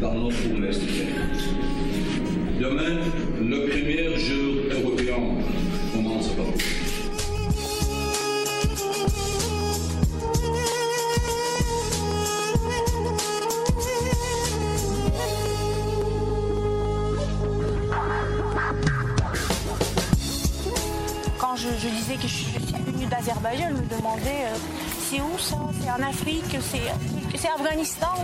[0.00, 0.36] Dans notre.
[2.58, 2.96] Demain,
[3.42, 5.20] le premier jour européen
[5.92, 6.58] commence Bakou.
[21.38, 22.46] Quand je, je disais que je suis
[22.86, 24.56] venue d'Azerbaïdjan, je me demandais euh,
[25.10, 25.58] c'est où ça?
[25.80, 26.56] C'est en Afrique?
[26.60, 26.90] C'est
[27.38, 28.14] c'est Afghanistan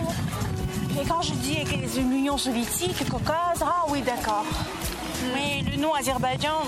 [1.01, 4.45] Et quand je dis que c'est l'Union soviétique, Caucase, ah oui d'accord.
[5.35, 6.63] Mais le nom Azerbaïdjan.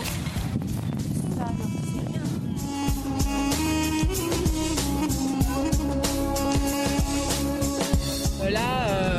[8.43, 8.61] Euh, Là,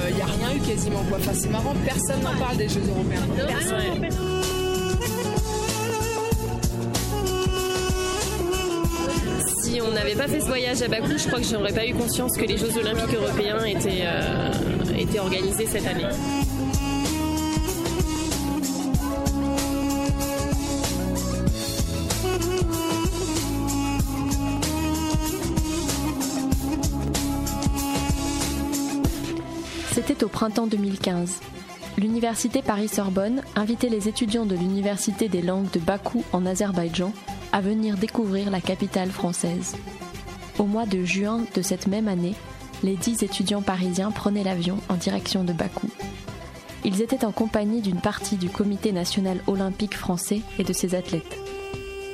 [0.10, 1.04] il n'y a rien eu quasiment.
[1.10, 1.18] Quoi.
[1.20, 3.22] Enfin, c'est marrant, personne n'en parle des Jeux européens.
[3.48, 4.23] Personne.
[9.94, 12.46] N'avait pas fait ce voyage à Bakou, je crois que j'aurais pas eu conscience que
[12.46, 14.52] les Jeux Olympiques européens étaient, euh,
[14.98, 16.06] étaient organisés cette année.
[29.92, 31.40] C'était au printemps 2015.
[32.00, 37.14] L'université Paris-Sorbonne invitait les étudiants de l'université des langues de Bakou en Azerbaïdjan
[37.54, 39.76] à venir découvrir la capitale française.
[40.58, 42.34] Au mois de juin de cette même année,
[42.82, 45.88] les dix étudiants parisiens prenaient l'avion en direction de Bakou.
[46.84, 51.38] Ils étaient en compagnie d'une partie du Comité national olympique français et de ses athlètes.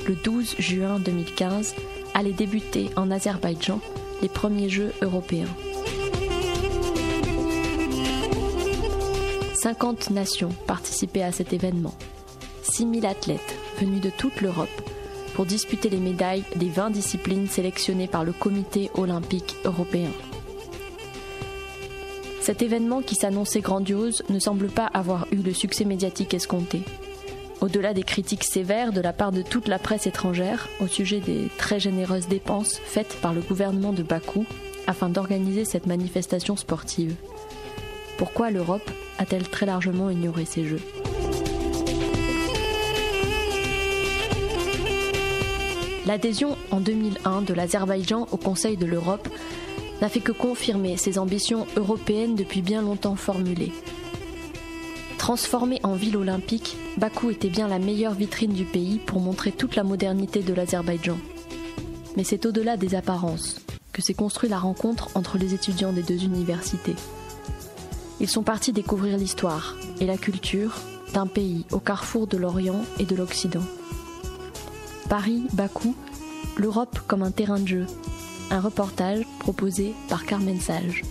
[0.08, 1.73] Le 12 juin 2015
[2.14, 3.80] allaient débuter en Azerbaïdjan
[4.22, 5.48] les premiers Jeux européens.
[9.56, 11.95] 50 nations participaient à cet événement.
[12.64, 14.79] 6000 athlètes venus de toute l'Europe
[15.40, 20.10] pour disputer les médailles des 20 disciplines sélectionnées par le Comité olympique européen.
[22.42, 26.82] Cet événement qui s'annonçait grandiose ne semble pas avoir eu le succès médiatique escompté.
[27.61, 31.48] Au-delà des critiques sévères de la part de toute la presse étrangère au sujet des
[31.58, 34.45] très généreuses dépenses faites par le gouvernement de Bakou
[34.88, 37.16] afin d'organiser cette manifestation sportive.
[38.17, 40.82] Pourquoi l'Europe a-t-elle très largement ignoré ces Jeux?
[46.09, 49.30] L'adhésion en 2001 de l'Azerbaïdjan au Conseil de l'Europe
[50.02, 53.71] n'a fait que confirmer ses ambitions européennes depuis bien longtemps formulées.
[55.20, 59.75] Transformée en ville olympique, Bakou était bien la meilleure vitrine du pays pour montrer toute
[59.75, 61.20] la modernité de l'Azerbaïdjan.
[62.17, 63.61] Mais c'est au-delà des apparences
[63.93, 66.95] que s'est construite la rencontre entre les étudiants des deux universités.
[68.20, 70.73] Ils sont partis découvrir l'histoire et la culture
[71.14, 73.61] d'un pays au carrefour de l'Orient et de l'Occident.
[75.09, 75.95] Paris, Bakou,
[76.55, 77.87] l'Europe comme un terrain de jeu.
[78.52, 81.02] Un reportage proposé par Carmen Sage.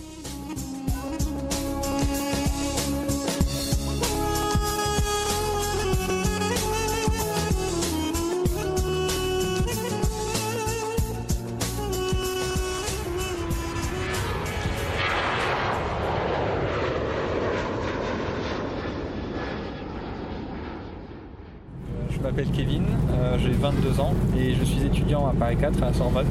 [22.19, 25.85] Je m'appelle Kevin, euh, j'ai 22 ans et je suis étudiant à Paris 4 à
[25.85, 26.25] la Sorbonne.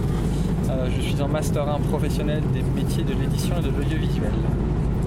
[0.68, 4.32] Euh, je suis en master 1 professionnel des métiers de l'édition et de l'audiovisuel.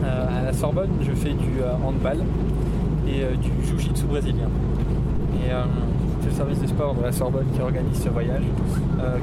[0.03, 2.17] Euh, à la Sorbonne, je fais du handball
[3.07, 4.49] et du jiu-jitsu brésilien.
[6.21, 8.43] C'est le service des sports de la Sorbonne qui organise ce voyage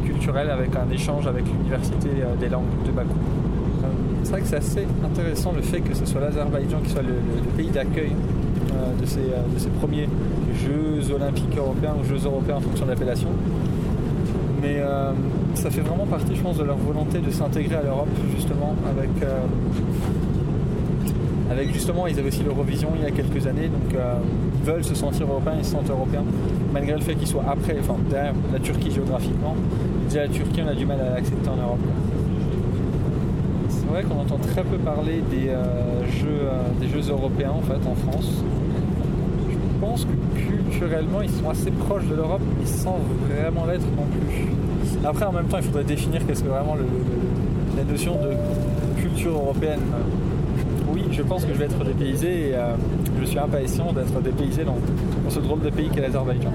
[0.04, 2.08] culturel avec un échange avec l'université
[2.38, 3.18] des langues de Bakou.
[4.22, 7.14] C'est vrai que c'est assez intéressant le fait que ce soit l'Azerbaïdjan qui soit le,
[7.56, 8.12] pays d'accueil
[9.00, 10.08] de ces premiers
[10.64, 13.28] Jeux olympiques européens ou Jeux européens en fonction de l'appellation.
[14.60, 15.12] Mais euh,
[15.54, 19.10] ça fait vraiment partie, je pense, de leur volonté de s'intégrer à l'Europe, justement, avec,
[19.22, 19.40] euh,
[21.72, 24.14] justement, ils avaient aussi l'Eurovision il y a quelques années, donc euh,
[24.60, 26.24] ils veulent se sentir européens, ils se sentent européens,
[26.72, 29.54] malgré le fait qu'ils soient après, enfin derrière la Turquie géographiquement.
[30.08, 31.78] Déjà la Turquie, on a du mal à l'accepter en Europe.
[33.68, 37.62] C'est vrai qu'on entend très peu parler des, euh, jeux, euh, des Jeux européens en
[37.62, 38.44] fait en France.
[39.78, 42.98] Je pense que culturellement ils sont assez proches de l'Europe, mais sans
[43.28, 44.48] vraiment l'être non plus.
[45.06, 46.76] Après en même temps il faudrait définir qu'est-ce que vraiment
[47.76, 49.78] la notion de culture européenne.
[50.92, 52.74] Oui, je pense que je vais être dépaysé et euh,
[53.20, 54.78] je suis impatient d'être dépaysé dans,
[55.24, 56.50] dans ce drôle de pays qu'est l'Azerbaïdjan.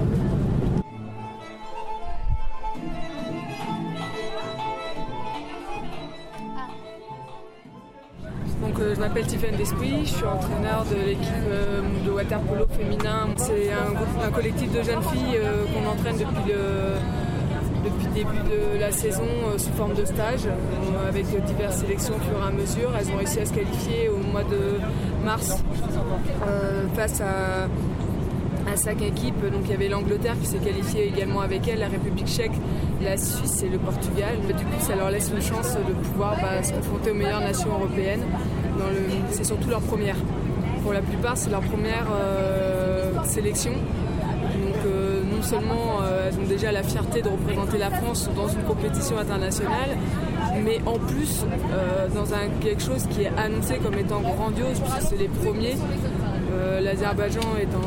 [9.52, 13.28] Euh, je suis entraîneur de l'équipe euh, de waterpolo féminin.
[13.36, 19.26] C'est un, collectif de jeunes filles euh, qu'on entraîne depuis le, début de la saison
[19.58, 20.48] sous forme de stage,
[21.08, 22.90] avec diverses sélections au fur et à mesure.
[22.98, 24.78] Elles ont réussi à se qualifier au mois de
[25.24, 25.62] mars
[26.94, 27.68] face à
[28.72, 29.40] à cinq équipes.
[29.50, 32.52] Donc il y avait l'Angleterre qui s'est qualifiée également avec elle, la République tchèque,
[33.02, 34.36] la Suisse et le Portugal.
[34.46, 37.70] Du coup, ça leur laisse une chance de pouvoir bah, se confronter aux meilleures nations
[37.70, 38.22] européennes.
[39.30, 40.16] C'est surtout leur première.
[40.82, 43.72] Pour la plupart, c'est leur première euh, sélection.
[43.72, 48.48] Donc euh, non seulement euh, elles ont déjà la fierté de représenter la France dans
[48.48, 49.96] une compétition internationale,
[50.62, 51.44] mais en plus
[52.14, 55.76] dans un, quelque chose qui est annoncé comme étant grandiose, puisque c'est les premiers.
[56.80, 57.78] L'Azerbaïdjan étant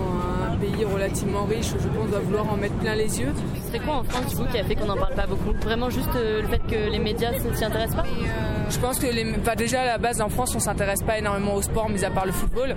[0.52, 3.34] un pays relativement riche, je pense, doit vouloir en mettre plein les yeux.
[3.72, 5.54] C'est quoi en France, du coup, qui a fait qu'on n'en parle pas beaucoup?
[5.62, 8.04] Vraiment juste euh, le fait que les médias ne s'y intéressent pas?
[8.04, 9.26] Euh, Je pense que les,
[9.56, 12.26] déjà à la base en France, on s'intéresse pas énormément au sport, mis à part
[12.26, 12.76] le football.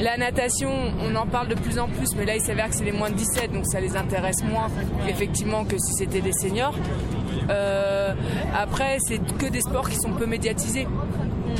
[0.00, 0.70] La natation,
[1.02, 3.10] on en parle de plus en plus, mais là, il s'avère que c'est les moins
[3.10, 4.68] de 17, donc ça les intéresse moins,
[5.08, 6.74] effectivement, que si c'était des seniors.
[7.50, 8.14] Euh,
[8.56, 10.86] après, c'est que des sports qui sont peu médiatisés.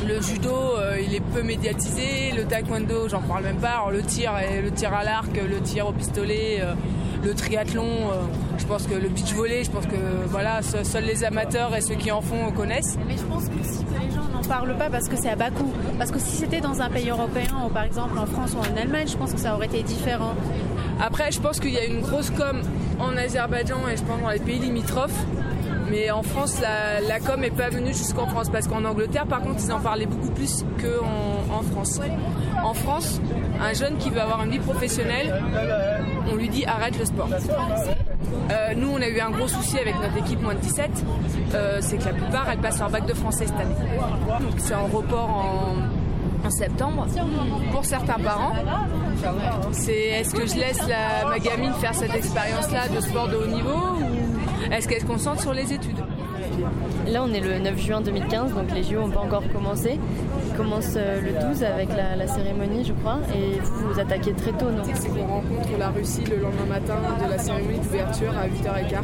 [0.07, 2.31] Le judo, euh, il est peu médiatisé.
[2.35, 3.83] Le taekwondo, j'en parle même pas.
[3.91, 4.33] le tir,
[4.63, 6.73] le tir à l'arc, le tir au pistolet, euh,
[7.23, 7.83] le triathlon.
[7.83, 8.21] Euh,
[8.57, 9.95] je pense que le beach volley, je pense que
[10.27, 12.97] voilà, seuls les amateurs et ceux qui en font connaissent.
[13.07, 15.51] Mais je pense que si les gens n'en parlent pas parce que c'est à bas
[15.51, 15.71] coût.
[15.97, 18.77] Parce que si c'était dans un pays européen ou par exemple en France ou en
[18.77, 20.33] Allemagne, je pense que ça aurait été différent.
[21.01, 22.61] Après, je pense qu'il y a une grosse com
[22.99, 25.25] en Azerbaïdjan et je pense dans les pays limitrophes
[25.89, 29.59] mais en France, la, com n'est pas venue jusqu'en France parce qu'en Angleterre, par contre,
[29.63, 31.99] ils en parlaient beaucoup plus qu'en en France.
[32.63, 33.19] En France,
[33.61, 35.33] un jeune qui veut avoir une vie professionnelle,
[36.31, 37.29] on lui dit arrête le sport.
[38.51, 40.89] Euh, nous, on a eu un gros souci avec notre équipe moins de 17,
[41.53, 43.75] euh, c'est que la plupart, elles passent leur bac de français cette année.
[44.41, 47.05] Donc c'est en report en, septembre.
[47.71, 48.53] Pour certains parents,
[49.71, 50.81] c'est est-ce que je laisse
[51.27, 53.77] ma gamine faire cette expérience-là de sport de haut niveau
[54.71, 55.88] est-ce qu'elle se concentre sur les études?
[57.07, 59.99] Là, on est le 9 juin 2015, donc les JO n'ont pas encore commencé.
[60.47, 64.51] Ils commencent euh, le 12 avec la, cérémonie, je crois, et vous vous attaquez très
[64.51, 64.83] tôt, non?
[64.93, 69.01] C'est qu'on rencontre la Russie le lendemain matin de la cérémonie d'ouverture à 8h15.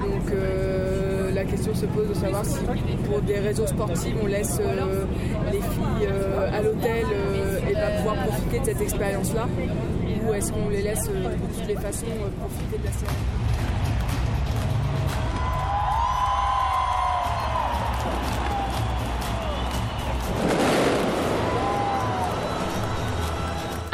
[0.00, 2.58] Donc euh, la question se pose de savoir si
[3.08, 5.04] pour des réseaux sportifs on laisse euh,
[5.52, 6.08] les filles
[6.52, 7.06] à l'hôtel
[7.68, 9.46] et va pouvoir profiter de cette expérience-là
[10.26, 12.06] ou est-ce qu'on les laisse de toutes les façons
[12.38, 13.41] profiter de la cérémonie?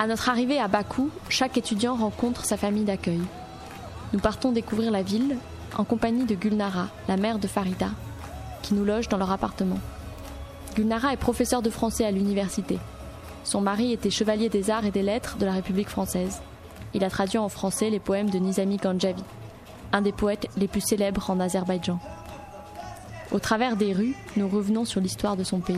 [0.00, 3.21] À notre arrivée à Bakou, chaque étudiant rencontre sa famille d'accueil.
[4.12, 5.37] Nous partons découvrir la ville
[5.77, 7.91] en compagnie de Gulnara, la mère de Farida,
[8.62, 9.81] qui nous loge dans leur appartement.
[10.77, 12.79] Gulnara est professeur de français à l'université.
[13.43, 16.43] Son mari était chevalier des arts et des lettres de la République française.
[16.95, 19.25] Il a traduit en français les poèmes de Nizami Ganjavi,
[19.93, 21.99] un des poètes les plus célèbres en Azerbaïdjan.
[23.33, 25.77] Au travers des rues, nous revenons sur l'histoire de son pays.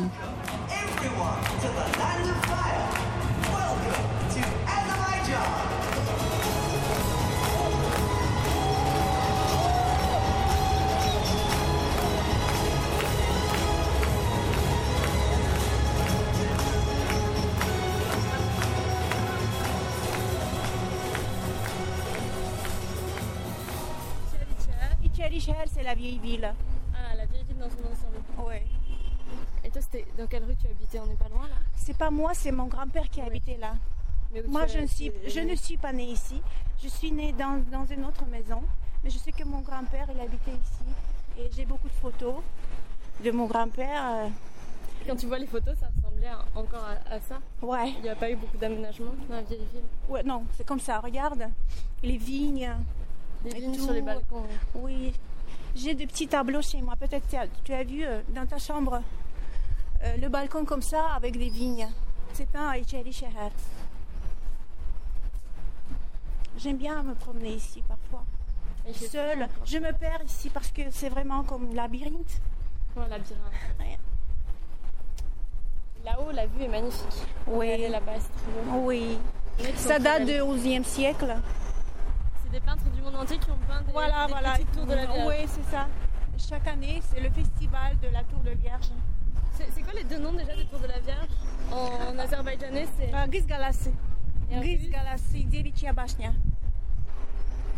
[26.00, 26.54] Vieille ville.
[26.94, 28.16] Ah, la vieille ville dans son ensemble.
[28.38, 28.56] Oui.
[29.64, 30.98] Et toi, c'était dans quelle rue tu habitais?
[30.98, 31.56] On n'est pas loin là?
[31.76, 33.74] C'est pas moi, c'est mon grand-père qui habitait là.
[34.48, 36.40] moi, je ne, suis, je ne suis pas née ici.
[36.82, 38.62] Je suis née dans, dans une autre maison.
[39.04, 40.88] Mais je sais que mon grand-père, il habitait ici.
[41.38, 42.36] Et j'ai beaucoup de photos
[43.22, 44.02] de mon grand-père.
[44.04, 44.28] Euh.
[45.06, 47.38] Quand tu vois les photos, ça ressemblait encore à, ça?
[47.62, 47.90] Ouais.
[47.98, 49.84] Il n'y a pas eu beaucoup d'aménagement dans la vieille ville?
[50.08, 51.00] Ouais, non, c'est comme ça.
[51.00, 51.44] Regarde,
[52.02, 52.70] les vignes.
[53.44, 54.44] Les vignes sur les balcons.
[54.74, 55.14] Oui,
[55.74, 56.94] j'ai des petits tableaux chez moi.
[56.96, 57.26] Peut-être
[57.64, 59.02] tu as vu euh, dans ta chambre
[60.02, 61.88] euh, le balcon comme ça avec des vignes.
[62.32, 63.50] C'est un Aïchari Shahar.
[66.58, 68.24] J'aime bien me promener ici parfois.
[68.94, 69.46] Seule.
[69.64, 72.40] Je me perds ici parce que c'est vraiment comme labyrinthe.
[72.94, 73.98] Comme un labyrinthe.
[76.04, 77.26] Là-haut, la vue est magnifique.
[77.46, 77.88] Oui.
[77.88, 79.18] Là-bas, c'est Oui.
[79.76, 81.36] Ça date du XIe siècle
[82.50, 84.52] des peintres du monde entier qui ont peint des, voilà, voilà.
[84.54, 85.28] petites tours de la Vierge.
[85.28, 85.86] Oui, c'est ça.
[86.36, 88.88] Chaque année, c'est le festival de la tour de Vierge.
[89.52, 91.28] C'est quoi les deux noms déjà des tours de la Vierge
[91.70, 93.90] En, azerbaïdjanais, c'est euh, Gris Galassi.
[94.50, 95.46] Gris Galassi,
[95.94, 96.32] Bashnia.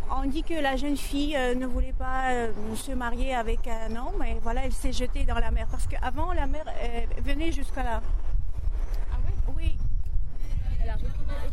[0.09, 3.95] On dit que la jeune fille euh, ne voulait pas euh, se marier avec un
[3.95, 6.63] homme et voilà, elle s'est jetée dans la mer parce qu'avant la mer
[7.23, 8.01] venait jusqu'à là.
[9.11, 9.77] Ah ouais Oui.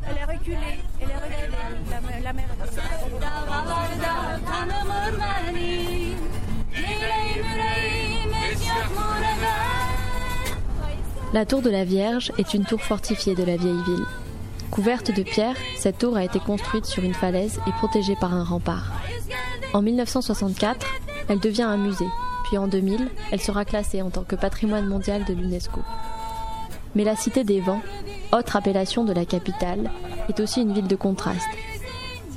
[0.09, 0.79] Elle est reculée.
[1.01, 2.33] Elle est la,
[11.33, 14.05] la tour de la Vierge est une tour fortifiée de la vieille ville.
[14.71, 18.45] Couverte de pierres, cette tour a été construite sur une falaise et protégée par un
[18.45, 18.93] rempart.
[19.73, 20.87] En 1964,
[21.29, 22.09] elle devient un musée,
[22.45, 25.81] puis en 2000, elle sera classée en tant que patrimoine mondial de l'UNESCO.
[26.95, 27.83] Mais la Cité des Vents,
[28.33, 29.91] autre appellation de la capitale,
[30.29, 31.49] est aussi une ville de contraste.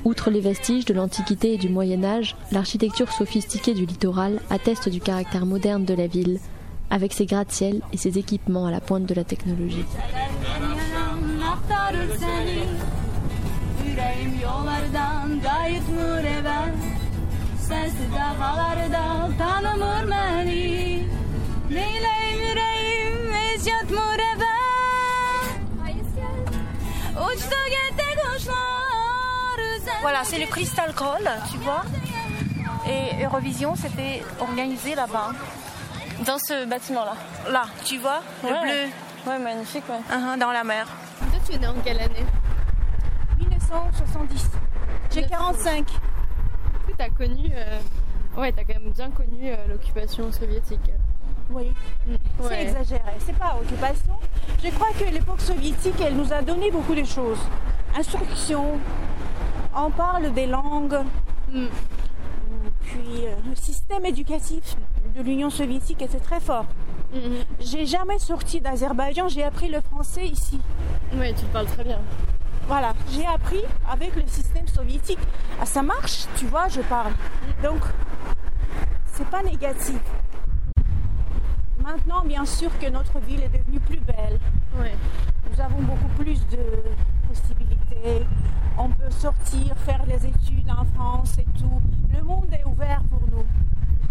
[0.05, 5.00] Outre les vestiges de l'Antiquité et du Moyen Âge, l'architecture sophistiquée du littoral atteste du
[5.00, 6.39] caractère moderne de la ville,
[6.89, 9.85] avec ses gratte-ciels et ses équipements à la pointe de la technologie.
[30.03, 31.81] Voilà, c'est le Crystal Call, tu vois.
[32.86, 35.31] Et Eurovision, c'était organisé là-bas.
[36.25, 37.15] Dans ce bâtiment-là.
[37.51, 38.62] Là, tu vois, le Ouais.
[38.62, 38.91] bleu
[39.31, 40.00] Ouais, magnifique, ouais.
[40.15, 40.86] uh-huh, dans la mer.
[41.19, 42.25] Toi, tu es né en quelle année?
[43.39, 44.50] 1970.
[45.13, 45.86] J'ai 45.
[45.88, 47.50] Tu as connu.
[47.55, 47.79] euh,
[48.36, 50.91] Ouais, t'as quand même bien connu euh, l'occupation soviétique?
[51.51, 51.72] Oui,
[52.39, 52.63] c'est Ouais.
[52.63, 53.01] exagéré.
[53.25, 54.13] C'est pas occupation.
[54.63, 57.39] Je crois que l'époque soviétique, elle nous a donné beaucoup de choses.
[57.98, 58.79] Instruction.
[59.75, 60.99] On parle des langues.
[61.51, 61.65] Mm.
[62.83, 64.75] Puis euh, le système éducatif
[65.15, 66.65] de l'Union soviétique était très fort.
[67.13, 67.43] Mhm.
[67.59, 70.59] J'ai jamais sorti d'Azerbaïdjan, j'ai appris le français ici.
[71.15, 71.99] Ouais, tu le parles très bien.
[72.67, 75.19] Voilà, j'ai appris avec le système soviétique.
[75.61, 77.13] Ah, ça marche, tu vois, je parle.
[77.61, 77.81] Donc,
[79.13, 79.99] c'est pas négatif.
[81.83, 84.39] Maintenant, bien sûr que notre ville est devenue plus belle.
[84.79, 84.95] Ouais.
[85.51, 86.57] Nous avons beaucoup plus de
[87.27, 87.77] possibilités.
[88.77, 91.81] On peut sortir, faire les études en France et tout.
[92.15, 93.45] Le monde est ouvert pour nous.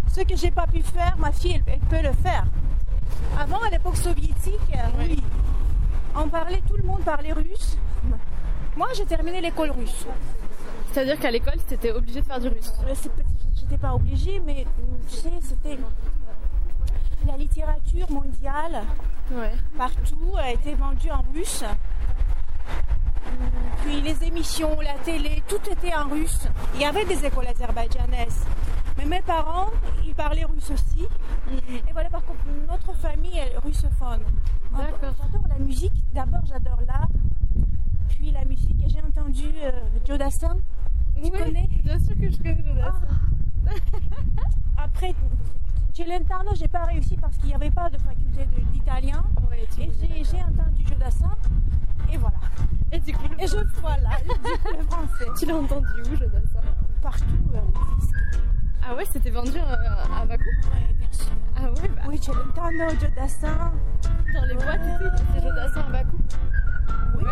[0.07, 2.45] Ce que j'ai pas pu faire, ma fille, elle, elle peut le faire.
[3.37, 5.21] Avant, à l'époque soviétique, euh, oui,
[6.15, 7.77] on parlait, tout le monde parlait russe.
[8.77, 10.05] Moi, j'ai terminé l'école russe.
[10.91, 12.71] C'est-à-dire qu'à l'école, t'étais obligé de faire du russe.
[13.55, 14.65] J'étais pas obligée, mais
[15.09, 15.77] tu sais, c'était
[17.27, 18.83] la littérature mondiale
[19.31, 19.51] Ouais.
[19.77, 21.63] partout a été vendue en russe.
[23.83, 26.47] Puis les émissions, la télé, tout était en russe.
[26.75, 28.45] Il y avait des écoles azerbaïdjanaises.
[28.97, 29.71] Mais mes parents,
[30.05, 31.07] ils parlaient russe aussi.
[31.69, 34.21] Et voilà, par contre, notre famille est russophone.
[34.75, 35.93] J'adore la musique.
[36.13, 37.09] D'abord, j'adore l'art.
[38.09, 38.75] Puis la musique.
[38.85, 39.71] Et J'ai entendu euh,
[40.05, 40.57] Joe Dassin.
[41.21, 41.67] Tu connais?
[41.83, 42.99] Bien sûr que je connais Jonas.
[44.77, 45.13] Après,
[45.93, 49.23] Celentano, j'ai pas réussi parce qu'il n'y avait pas de faculté d'italien.
[49.49, 51.29] Ouais, Et j'ai j'ai entendu Joe Dassin.
[52.11, 52.37] Et voilà.
[52.91, 55.27] Et du coup, Et je voilà, du coup, le français.
[55.39, 56.41] tu l'as entendu où, Jonas
[57.01, 58.15] Partout, euh, les disques.
[58.87, 60.43] Ah ouais, c'était vendu euh, à Bakou?
[60.43, 61.31] Ouais, bien sûr.
[61.55, 63.71] Ah ouais, bah, Oui, Celentano, Joe Dassin.
[64.33, 66.17] dans les boîtes et tout, c'était Jonas à Bakou.
[67.17, 67.23] Oui.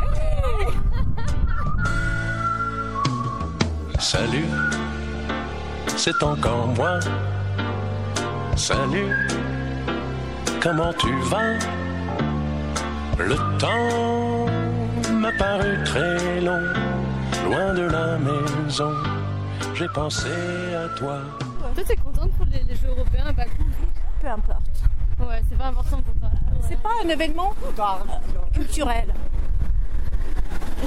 [3.99, 4.45] Salut,
[5.95, 6.99] c'est encore moi.
[8.55, 9.15] Salut,
[10.61, 11.57] comment tu vas?
[13.17, 14.45] Le temps
[15.13, 16.61] m'a paru très long,
[17.49, 18.93] loin de la maison.
[19.73, 20.29] J'ai pensé
[20.75, 21.19] à toi.
[21.75, 23.63] Toi, t'es contente pour les, les Jeux européens à Bakou?
[24.21, 24.83] Peu importe.
[25.19, 26.29] Ouais, c'est pas important pour toi.
[26.67, 29.13] C'est pas un événement euh, culturel.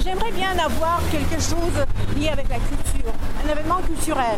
[0.01, 3.11] J'aimerais bien avoir quelque chose lié avec la culture.
[3.45, 4.37] Un événement culturel.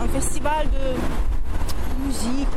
[0.00, 0.96] Un festival de
[2.12, 2.48] musique.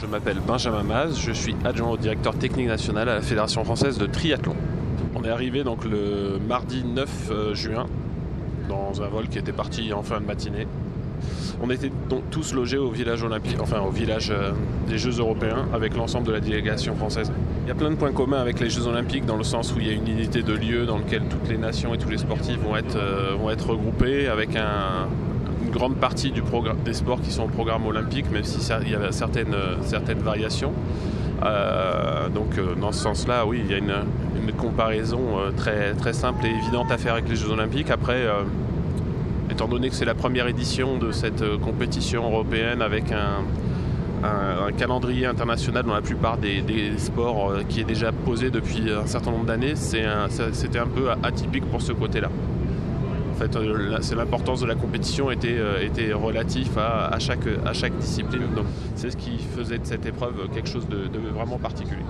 [0.00, 3.96] Je m'appelle Benjamin Maz, je suis adjoint au directeur technique national à la Fédération française
[3.96, 4.54] de triathlon.
[5.14, 7.86] On est arrivé donc le mardi 9 euh, juin
[8.68, 10.66] dans un vol qui était parti en fin de matinée.
[11.62, 14.52] On était donc tous logés au village olympique, enfin au village euh,
[14.88, 17.32] des Jeux européens avec l'ensemble de la délégation française.
[17.64, 19.78] Il y a plein de points communs avec les Jeux olympiques dans le sens où
[19.78, 22.18] il y a une unité de lieu dans lequel toutes les nations et tous les
[22.18, 25.08] sportifs vont être, euh, regroupés avec un,
[25.62, 28.94] une grande partie des sports qui sont au programme olympique, même si ça- il y
[28.94, 29.54] a certaines,
[30.20, 30.72] variations.
[31.44, 33.94] Euh, donc euh, dans ce sens-là, oui, il y a une,
[34.58, 35.20] comparaison
[35.56, 37.88] très, simple et évidente à faire avec les Jeux olympiques.
[37.88, 38.26] Après,
[39.48, 43.44] étant donné que c'est la première édition de cette compétition européenne avec un,
[44.22, 46.62] un- calendrier international dans la plupart des,
[46.96, 51.64] sports euh, qui est déjà posé depuis un certain nombre d'années, c'était un peu atypique
[51.66, 52.28] pour ce côté-là.
[53.38, 53.58] fait,
[54.00, 58.42] c'est l'importance de la compétition était, était relatif à, chaque, discipline.
[58.94, 62.04] C'est ce qui faisait de cette épreuve quelque chose de, vraiment particulier.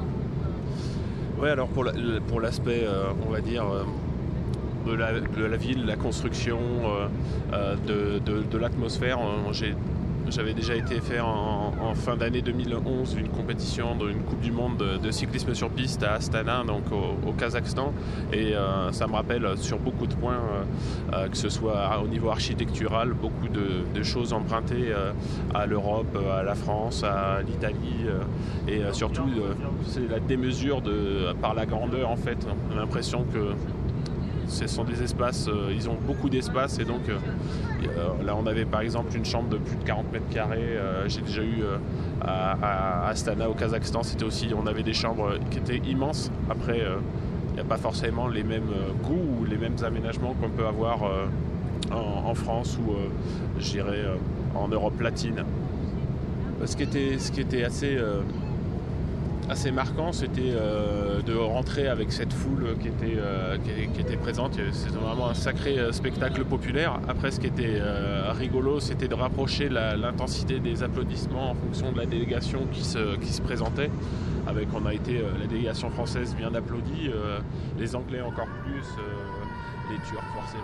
[1.40, 2.87] Oui, alors pour l'aspect,
[3.26, 3.64] on va dire,
[4.87, 6.59] de la, ville, la construction,
[7.87, 9.19] de, l'atmosphère,
[10.31, 15.11] j'avais déjà été faire en, fin d'année 2011 une compétition d'une Coupe du Monde de,
[15.11, 17.93] cyclisme sur piste à Astana, donc au, Kazakhstan.
[18.33, 20.65] Et euh, ça me rappelle sur beaucoup de points, euh,
[21.15, 24.95] euh, que ce soit au niveau architectural, beaucoup de, choses empruntées
[25.55, 28.07] à l'Europe, à la France, à l'Italie.
[28.67, 29.29] et surtout,
[29.85, 32.47] c'est la démesure de, par la grandeur en fait.
[32.75, 33.53] L'impression que
[34.50, 37.19] ce sont des espaces, euh, ils ont beaucoup d'espace et donc euh,
[37.85, 40.76] euh, là on avait par exemple une chambre de plus de 40 mètres carrés.
[41.07, 41.62] J'ai déjà eu
[42.21, 46.30] à, Astana au Kazakhstan, c'était aussi, on avait des chambres qui étaient immenses.
[46.50, 46.78] Après,
[47.49, 48.71] il n'y a pas forcément les mêmes
[49.02, 51.00] goûts ou les mêmes aménagements qu'on peut avoir
[51.90, 52.95] en, France ou
[53.59, 53.80] je
[54.54, 55.45] en Europe latine.
[56.64, 57.99] Ce qui était, ce qui était assez
[59.50, 64.59] assez marquant, c'était euh, de rentrer avec cette foule qui était, euh, qui, était présente.
[64.73, 67.00] C'était vraiment un sacré euh, spectacle populaire.
[67.09, 67.83] Après, ce qui était
[68.30, 73.33] rigolo, c'était de rapprocher l'intensité des applaudissements en fonction de la délégation qui se, qui
[73.33, 73.90] se présentait.
[74.47, 77.11] Avec, on a été la délégation française bien applaudie,
[77.78, 78.87] les Anglais encore plus,
[79.90, 80.62] les Turcs forcément.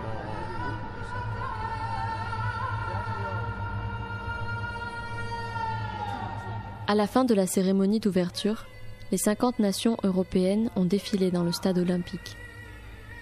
[6.88, 8.64] À la fin de la cérémonie d'ouverture,
[9.12, 12.36] les 50 nations européennes ont défilé dans le stade olympique.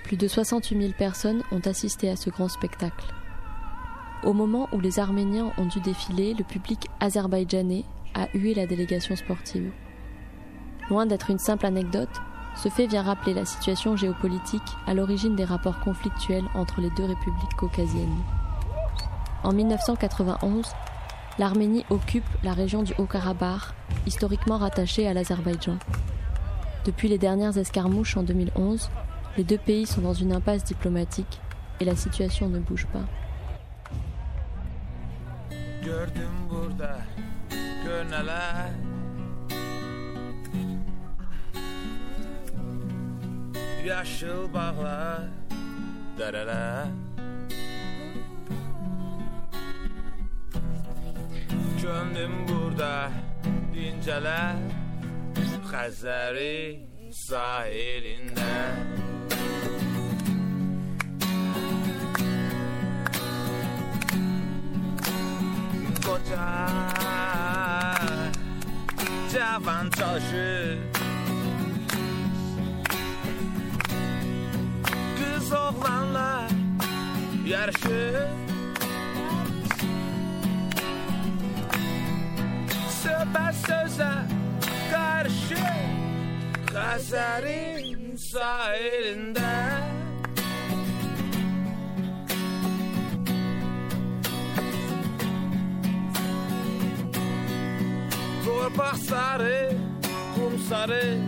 [0.02, 3.06] Plus de 68 000 personnes ont assisté à ce grand spectacle.
[4.22, 9.16] Au moment où les Arméniens ont dû défiler, le public azerbaïdjanais a hué la délégation
[9.16, 9.70] sportive.
[10.88, 12.20] Loin d'être une simple anecdote,
[12.56, 17.04] ce fait vient rappeler la situation géopolitique à l'origine des rapports conflictuels entre les deux
[17.04, 18.22] républiques caucasiennes.
[19.42, 20.72] En 1991,
[21.38, 23.74] l'Arménie occupe la région du Haut-Karabakh,
[24.06, 25.78] historiquement rattachée à l'Azerbaïdjan.
[26.84, 28.90] Depuis les dernières escarmouches en 2011,
[29.36, 31.40] les deux pays sont dans une impasse diplomatique
[31.80, 33.04] et la situation ne bouge pas.
[51.84, 53.12] Köndüm burada
[53.74, 54.56] dinceler
[55.68, 56.80] Xəzəri
[57.12, 58.54] sahilində
[66.06, 66.48] Qoca
[69.34, 70.78] Cavan çalışır
[75.18, 76.50] Qız oğlanlar
[77.46, 78.43] yarışır
[83.24, 84.12] sefer söze
[84.92, 85.56] karşı
[86.66, 89.40] Kaserin sahilinde.
[98.44, 99.72] Torpah sarı,
[100.34, 101.18] kum sarı.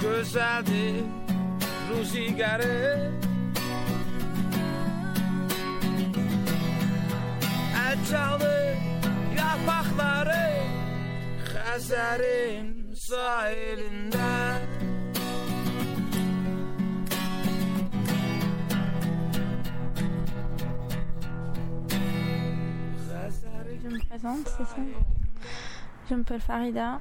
[0.00, 1.04] Güzeldi,
[1.90, 3.31] ruzi garip
[8.10, 8.52] çaldı
[23.82, 24.76] Je me présente, c'est ça?
[26.08, 27.00] Je m'appelle Farida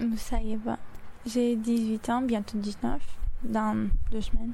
[0.00, 0.78] Moussaïeba.
[1.26, 3.00] J'ai 18 ans, bientôt 19,
[3.44, 4.52] dans deux semaines.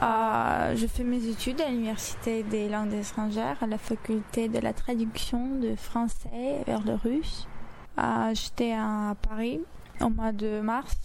[0.00, 4.72] Euh, je fais mes études à l'Université des langues étrangères, à la faculté de la
[4.72, 7.48] traduction de français vers le russe.
[7.98, 9.60] Euh, j'étais à Paris
[10.00, 10.96] au mois de mars.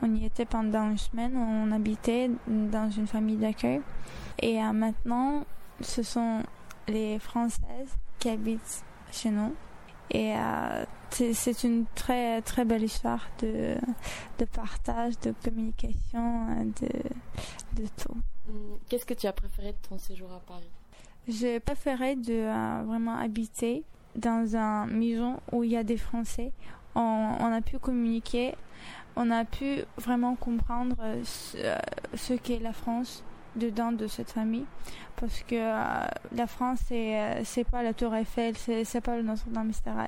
[0.00, 3.82] On y était pendant une semaine, on habitait dans une famille d'accueil.
[4.40, 5.44] Et euh, maintenant,
[5.80, 6.42] ce sont
[6.86, 9.54] les Françaises qui habitent chez nous.
[10.10, 10.34] Et
[11.10, 13.76] c'est une très très belle histoire de,
[14.38, 18.16] de partage, de communication, de, de tout.
[18.48, 18.76] Mm.
[18.88, 20.70] Qu'est-ce que tu as préféré de ton séjour à Paris?
[21.26, 23.84] J'ai préféré de euh, vraiment habiter
[24.16, 26.52] dans une maison où il y a des Français.
[26.94, 27.00] On,
[27.40, 28.54] on, a pu communiquer,
[29.14, 31.76] on a pu vraiment comprendre ce, euh,
[32.14, 33.22] ce qu'est la France
[33.56, 34.66] dedans de cette famille
[35.16, 39.22] parce que euh, la France c'est c'est pas la Tour Eiffel c'est c'est pas le
[39.22, 40.06] Notre-Dame etc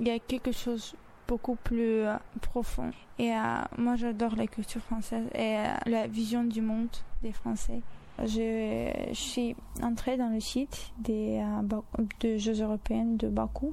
[0.00, 0.94] il y a quelque chose
[1.28, 2.90] beaucoup plus euh, profond.
[3.20, 3.38] Et euh,
[3.78, 6.88] moi, j'adore la culture française et euh, la vision du monde
[7.22, 7.82] des Français.
[8.22, 11.80] Je, suis entrée dans le site des, euh,
[12.20, 13.72] des Jeux européens de Bakou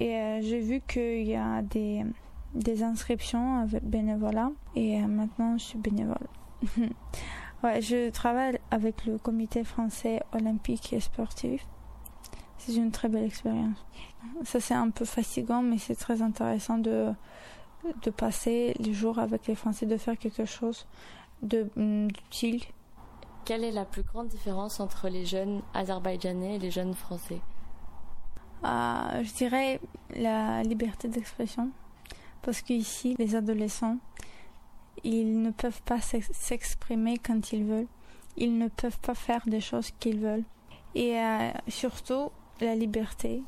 [0.00, 2.04] et euh, j'ai vu qu'il y a des,
[2.54, 6.26] des inscriptions avec bénévolat et euh, maintenant je suis bénévole.
[7.62, 11.66] ouais, je travaille avec le comité français olympique et sportif.
[12.58, 13.84] C'est une très belle expérience.
[14.44, 17.12] Ça c'est un peu fatigant mais c'est très intéressant de,
[18.02, 20.86] de passer les jours avec les Français, de faire quelque chose
[21.42, 22.62] de hum, d'utile.
[23.44, 27.40] Quelle est la plus grande différence entre les jeunes azerbaïdjanais et les jeunes français?
[28.64, 29.80] Euh, je dirais
[30.14, 31.70] la liberté d'expression.
[32.42, 33.98] Parce qu'ici, les adolescents,
[35.04, 37.88] ils ne peuvent pas s'ex- s'exprimer quand ils veulent.
[38.36, 40.44] Ils ne peuvent pas faire des choses qu'ils veulent.
[40.94, 43.42] Et euh, surtout, la liberté.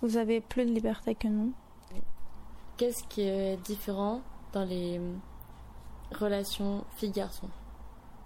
[0.00, 1.52] Vous avez plus de liberté que nous.
[2.76, 4.20] Qu'est-ce qui est différent
[4.52, 5.00] dans les
[6.18, 7.48] relations filles-garçons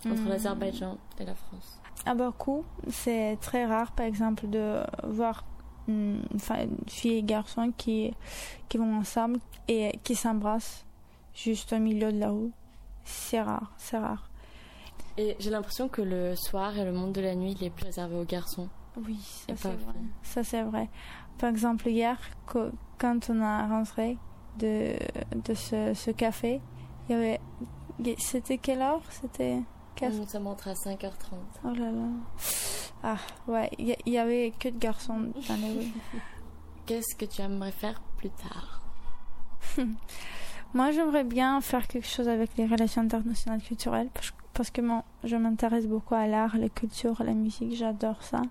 [0.06, 0.28] entre Hmm.
[0.28, 1.80] l'Azerbaïdjan et la France?
[2.04, 5.44] À Bakou, c'est très rare, par exemple, de voir
[5.88, 8.14] hum, enfin, filles et garçons qui,
[8.68, 10.85] qui vont ensemble et qui s'embrassent
[11.36, 12.50] juste au milieu de la rue.
[13.04, 14.28] C'est rare, c'est rare.
[15.18, 17.86] Et j'ai l'impression que le soir et le monde de la nuit, il est plus
[17.86, 18.68] réservé aux garçons.
[18.96, 19.94] Oui, ça c'est vrai.
[20.22, 20.88] Ça c'est vrai.
[21.38, 22.18] Par exemple, hier,
[22.98, 24.18] quand on a rentré
[24.58, 24.96] de,
[25.44, 26.60] de ce, ce café,
[27.08, 27.40] il y avait.
[28.18, 29.02] C'était quelle heure?
[29.10, 29.62] C'était.
[30.02, 31.12] Nous sommes rentrés à 5h30.
[31.64, 32.08] Oh là là.
[33.02, 33.16] Ah,
[33.48, 35.92] ouais, il y, il y avait que de garçons dans les rues.
[36.84, 38.82] Qu'est-ce que tu aimerais faire plus tard?
[40.74, 45.04] Moi, j'aimerais bien faire quelque chose avec les relations internationales culturelles parce, parce que moi,
[45.24, 48.42] je m'intéresse beaucoup à l'art, la culture, la musique, j'adore ça.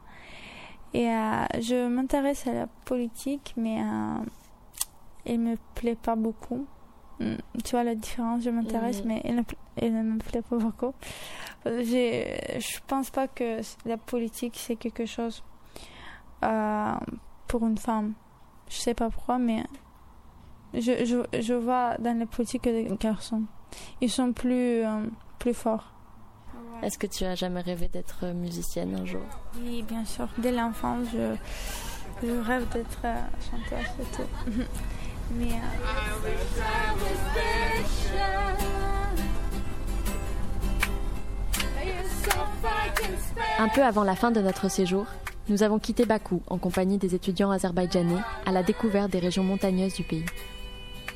[0.94, 4.18] Et euh, je m'intéresse à la politique, mais euh,
[5.26, 6.66] elle me plaît pas beaucoup.
[7.20, 9.08] Mm, Tu vois la différence, je m'intéresse, Mhm.
[9.08, 9.42] mais elle, ne
[9.78, 10.94] elle ne me plaît pas beaucoup.
[11.66, 15.44] Je pense pas que la politique c'est quelque chose
[16.44, 16.96] euh,
[17.48, 18.14] pour une femme.
[18.70, 19.64] Je sais pas pourquoi, mais
[20.76, 23.44] je, je, je vois dans la politique que les garçons.
[24.02, 25.06] Ils sont plus, euh,
[25.40, 25.92] plus forts.
[26.84, 29.22] Est-ce que tu as jamais rêvé d'être musicienne un jour?
[29.62, 30.28] Oui, bien sûr.
[30.38, 31.36] Dès l'enfance, je,
[32.28, 33.16] je rêve d'être euh,
[33.50, 34.62] chanteuse et tout.
[35.38, 35.48] Mais
[43.60, 45.06] Un peu avant la fin de notre séjour,
[45.48, 49.94] nous avons quitté Bakou en compagnie des étudiants azerbaïdjanais à la découverte des régions montagneuses
[49.96, 50.26] du pays.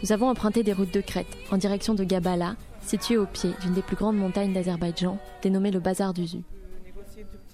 [0.02, 3.74] Nous avons emprunté des routes de crête en direction de Gabala, située au pied d'une
[3.74, 6.44] des plus grandes montagnes d'Azerbaïdjan, dénommée le Bazar d'Uzu.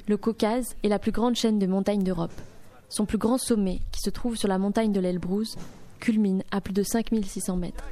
[0.08, 2.40] Le Caucase est la plus grande chaîne de montagnes d'Europe.
[2.88, 5.58] Son plus grand sommet, qui se trouve sur la montagne de l'Elbrouz,
[6.00, 7.90] culmine à plus de 5600 mètres.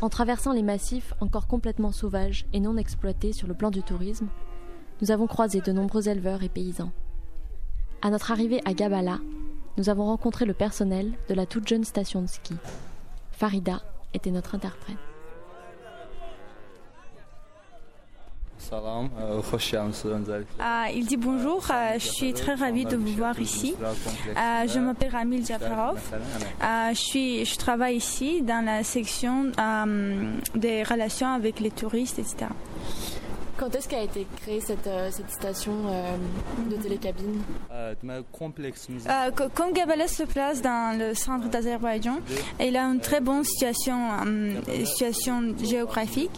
[0.00, 4.26] En traversant les massifs encore complètement sauvages et non exploités sur le plan du tourisme,
[5.00, 6.90] nous avons croisé de nombreux éleveurs et paysans.
[8.02, 9.20] À notre arrivée à Gabala,
[9.78, 12.54] nous avons rencontré le personnel de la toute jeune station de ski.
[13.36, 13.80] Farida
[14.12, 14.96] était notre interprète.
[18.58, 19.42] Salam, euh.
[20.58, 23.74] Ah, il dit bonjour, euh, je suis très ravie de vous voir ici.
[23.78, 26.00] Euh, je m'appelle Ramil Jafarov.
[26.62, 32.18] Euh, je, suis, je travaille ici dans la section euh, des relations avec les touristes,
[32.18, 32.46] etc.
[33.56, 36.16] Quand est-ce qu'a été créée cette, euh, cette station euh,
[36.70, 37.40] de télécabine
[37.72, 37.94] Euh,
[40.06, 42.18] se place dans le centre d'Azerbaïdjan,
[42.60, 46.30] il a une très bonne situation, euh, situation géographique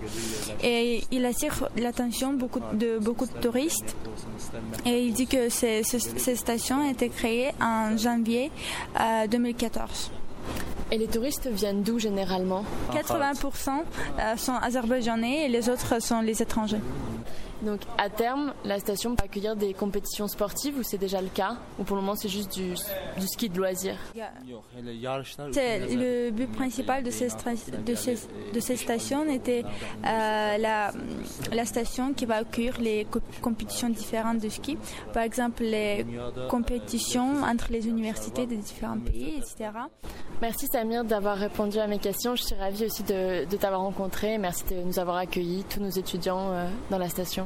[0.62, 3.96] et il attire l'attention beaucoup de beaucoup de touristes.
[4.84, 5.82] Et il dit que ces
[6.36, 8.50] stations ont été créées en janvier
[9.00, 10.10] euh, 2014.
[10.92, 12.64] Et les touristes viennent d'où généralement?
[12.92, 13.70] 80%
[14.18, 16.80] euh, sont azerbaïdjanais et les autres sont les étrangers.
[17.62, 21.56] Donc à terme, la station peut accueillir des compétitions sportives ou c'est déjà le cas
[21.78, 22.74] Ou pour le moment c'est juste du,
[23.18, 23.94] du ski de loisir?
[24.14, 24.62] Yok.
[24.76, 28.18] Hele yarışlar C'est le but principal de, ces de, ces,
[28.52, 29.64] de cette station était
[30.04, 30.92] euh, la,
[31.52, 34.76] la station qui va accueillir les co- compétitions différentes de ski.
[35.14, 36.04] Par exemple, les
[36.50, 39.70] compétitions entre les universités des différents pays, etc.
[40.42, 42.36] Merci Samir d'avoir répondu à mes questions.
[42.36, 44.36] Je suis ravie aussi de, de t'avoir rencontré.
[44.38, 47.45] Merci de nous avoir accueillis, tous nos étudiants euh, dans la station.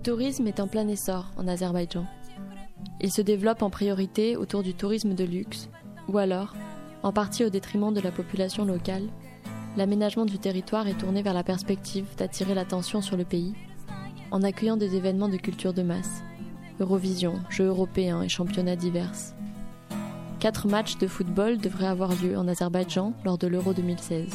[0.00, 2.06] Tourisme est en plein essor en Azerbaïdjan.
[3.00, 5.68] Il se développe en priorité autour du tourisme de luxe,
[6.08, 6.54] ou alors,
[7.02, 9.08] en partie au détriment de la population locale,
[9.76, 13.54] l'aménagement du territoire est tourné vers la perspective d'attirer l'attention sur le pays,
[14.30, 16.22] en accueillant des événements de culture de masse,
[16.78, 19.12] Eurovision, Jeux européens et championnats divers.
[20.38, 24.28] Quatre matchs de football devraient avoir lieu en Azerbaïdjan lors de l'Euro 2016.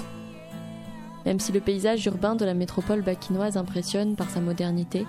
[1.26, 5.08] Même si le paysage urbain de la métropole bakinoise impressionne par sa modernité,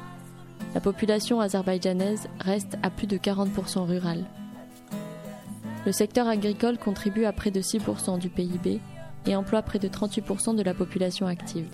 [0.74, 4.24] la population azerbaïdjanaise reste à plus de 40% rurale.
[5.86, 8.80] Le secteur agricole contribue à près de 6% du PIB
[9.26, 11.68] et emploie près de 38% de la population active.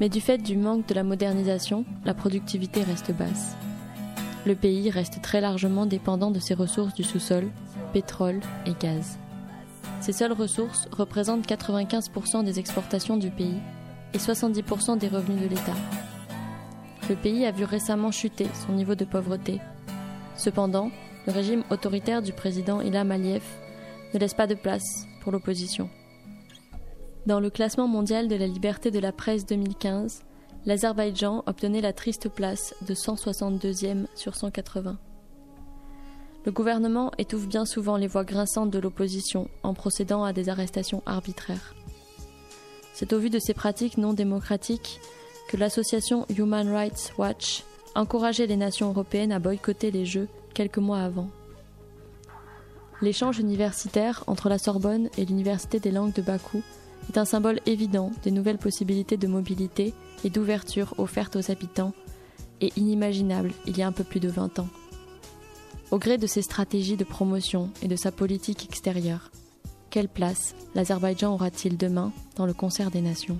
[0.00, 3.56] Mais du fait du manque de la modernisation, la productivité reste basse.
[4.46, 7.48] Le pays reste très largement dépendant de ses ressources du sous-sol,
[7.92, 9.18] pétrole et gaz.
[10.00, 13.58] Ces seules ressources représentent 95% des exportations du pays
[14.14, 16.07] et 70% des revenus de l'État.
[17.08, 19.60] Le pays a vu récemment chuter son niveau de pauvreté.
[20.36, 20.90] Cependant,
[21.26, 23.42] le régime autoritaire du président Ilham Aliyev
[24.12, 25.88] ne laisse pas de place pour l'opposition.
[27.24, 30.22] Dans le classement mondial de la liberté de la presse 2015,
[30.66, 34.98] l'Azerbaïdjan obtenait la triste place de 162e sur 180.
[36.44, 41.02] Le gouvernement étouffe bien souvent les voix grinçantes de l'opposition en procédant à des arrestations
[41.06, 41.74] arbitraires.
[42.92, 45.00] C'est au vu de ces pratiques non démocratiques
[45.48, 51.00] que l'association Human Rights Watch encourageait les nations européennes à boycotter les Jeux quelques mois
[51.00, 51.28] avant.
[53.00, 56.62] L'échange universitaire entre la Sorbonne et l'Université des langues de Bakou
[57.08, 61.94] est un symbole évident des nouvelles possibilités de mobilité et d'ouverture offertes aux habitants
[62.60, 64.68] et inimaginable il y a un peu plus de 20 ans.
[65.90, 69.30] Au gré de ses stratégies de promotion et de sa politique extérieure,
[69.90, 73.38] quelle place l'Azerbaïdjan aura-t-il demain dans le concert des nations?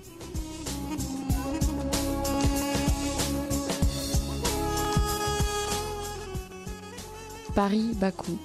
[7.58, 8.38] Paris-Bakou,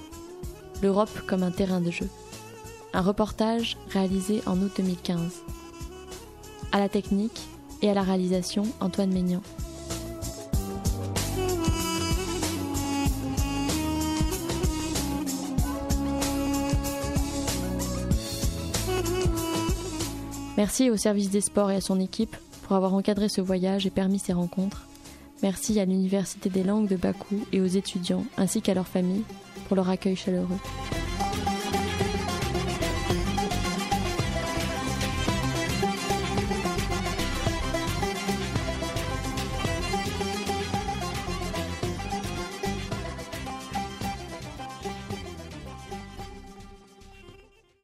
[0.82, 2.08] l'Europe comme un terrain de jeu.
[2.92, 5.42] Un reportage réalisé en août 2015.
[6.72, 7.42] À la technique
[7.80, 9.40] et à la réalisation, Antoine Maignan.
[20.56, 23.90] Merci au service des sports et à son équipe pour avoir encadré ce voyage et
[23.90, 24.88] permis ces rencontres.
[25.44, 29.24] Merci à l'Université des langues de Bakou et aux étudiants ainsi qu'à leurs familles
[29.68, 30.56] pour leur accueil chaleureux.